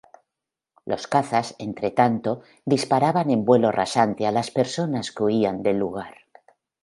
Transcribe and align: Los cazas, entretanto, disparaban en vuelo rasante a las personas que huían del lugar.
Los 0.83 1.05
cazas, 1.05 1.53
entretanto, 1.59 2.41
disparaban 2.65 3.29
en 3.29 3.45
vuelo 3.45 3.71
rasante 3.71 4.25
a 4.25 4.31
las 4.31 4.49
personas 4.49 5.11
que 5.11 5.21
huían 5.21 5.61
del 5.61 5.77
lugar. 5.77 6.21